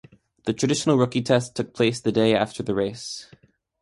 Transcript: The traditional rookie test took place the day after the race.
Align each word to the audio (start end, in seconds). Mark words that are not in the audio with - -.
The 0.45 0.53
traditional 0.53 0.97
rookie 0.97 1.21
test 1.21 1.53
took 1.55 1.75
place 1.75 1.99
the 2.01 2.11
day 2.11 2.33
after 2.33 2.63
the 2.63 2.73
race. 2.73 3.29